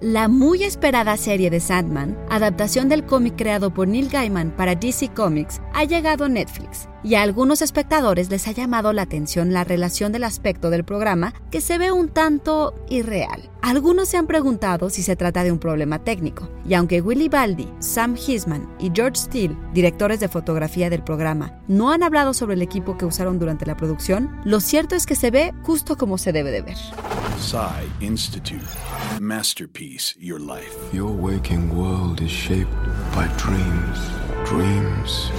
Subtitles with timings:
[0.00, 5.08] La muy esperada serie de Sandman, adaptación del cómic creado por Neil Gaiman para DC
[5.14, 9.64] Comics, ha llegado a Netflix y a algunos espectadores les ha llamado la atención la
[9.64, 13.48] relación del aspecto del programa que se ve un tanto irreal.
[13.62, 17.72] Algunos se han preguntado si se trata de un problema técnico, y aunque Willy Baldi,
[17.78, 22.62] Sam Hisman y George Steele, directores de fotografía del programa, no han hablado sobre el
[22.62, 26.32] equipo que usaron durante la producción, lo cierto es que se ve justo como se
[26.32, 26.76] debe de ver.
[28.00, 28.60] Institute.
[29.20, 30.76] Masterpiece, your life.
[30.92, 32.70] Your waking world is shaped
[33.14, 33.98] by dreams,
[34.44, 35.30] dreams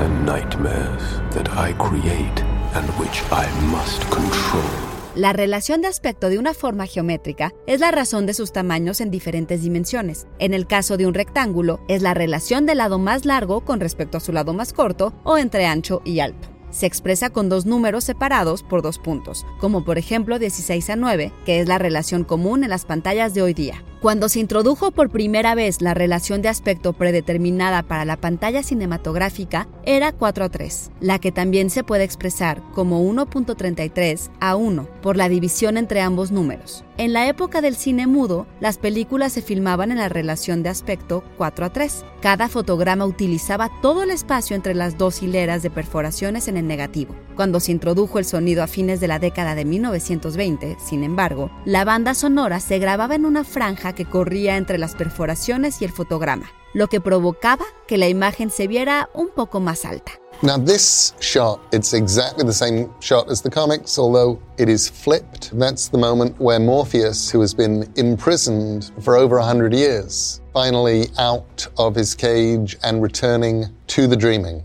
[0.00, 2.42] and nightmares that I create
[2.74, 4.90] and which I must control.
[5.14, 9.10] La relación de aspecto de una forma geométrica es la razón de sus tamaños en
[9.10, 10.26] diferentes dimensiones.
[10.38, 14.18] En el caso de un rectángulo, es la relación del lado más largo con respecto
[14.18, 18.04] a su lado más corto o entre ancho y alto se expresa con dos números
[18.04, 22.64] separados por dos puntos, como por ejemplo 16 a 9, que es la relación común
[22.64, 23.84] en las pantallas de hoy día.
[24.00, 29.68] Cuando se introdujo por primera vez la relación de aspecto predeterminada para la pantalla cinematográfica,
[29.84, 35.18] era 4 a 3, la que también se puede expresar como 1.33 a 1 por
[35.18, 36.82] la división entre ambos números.
[36.96, 41.22] En la época del cine mudo, las películas se filmaban en la relación de aspecto
[41.36, 42.04] 4 a 3.
[42.22, 47.14] Cada fotograma utilizaba todo el espacio entre las dos hileras de perforaciones en el negativo.
[47.40, 51.86] Cuando se introdujo el sonido a fines de la década de 1920, sin embargo, la
[51.86, 56.50] banda sonora se grababa en una franja que corría entre las perforaciones y el fotograma,
[56.74, 60.12] lo que provocaba que la imagen se viera un poco más alta.
[60.42, 65.58] Now, this shot, it's exactly the same shot as the comics, although it is flipped.
[65.58, 71.66] That's the moment where Morpheus, who has been imprisoned for over 100 years, finally out
[71.78, 74.62] of his cage and returning to the dreaming.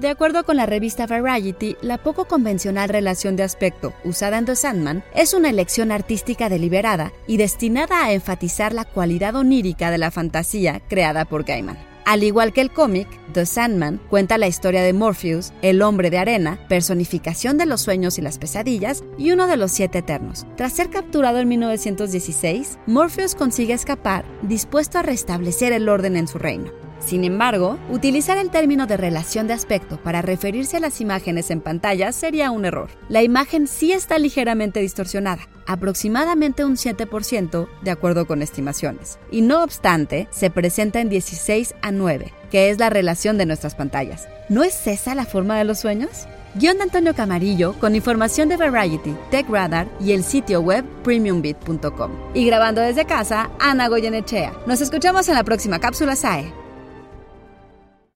[0.00, 4.56] De acuerdo con la revista Variety, la poco convencional relación de aspecto usada en The
[4.56, 10.10] Sandman es una elección artística deliberada y destinada a enfatizar la cualidad onírica de la
[10.10, 11.76] fantasía creada por Gaiman.
[12.06, 16.16] Al igual que el cómic, The Sandman cuenta la historia de Morpheus, el hombre de
[16.16, 20.46] arena, personificación de los sueños y las pesadillas, y uno de los siete eternos.
[20.56, 26.38] Tras ser capturado en 1916, Morpheus consigue escapar, dispuesto a restablecer el orden en su
[26.38, 26.79] reino.
[27.00, 31.60] Sin embargo, utilizar el término de relación de aspecto para referirse a las imágenes en
[31.60, 32.90] pantalla sería un error.
[33.08, 39.62] La imagen sí está ligeramente distorsionada, aproximadamente un 7% de acuerdo con estimaciones, y no
[39.62, 44.28] obstante, se presenta en 16 a 9, que es la relación de nuestras pantallas.
[44.48, 46.26] ¿No es esa la forma de los sueños?
[46.54, 52.10] Guión de Antonio Camarillo con información de Variety, Tech Radar y el sitio web premiumbit.com.
[52.34, 54.52] Y grabando desde casa, Ana Goyenechea.
[54.66, 56.59] Nos escuchamos en la próxima cápsula SAE.